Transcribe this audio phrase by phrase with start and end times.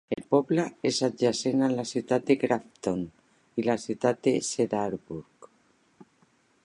[0.13, 3.03] El poble és adjacent a la Ciutat de Grafton
[3.63, 5.51] i la ciutat de Cedarburg.